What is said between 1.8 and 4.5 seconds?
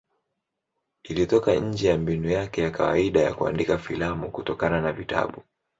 ya mbinu yake ya kawaida ya kuandika filamu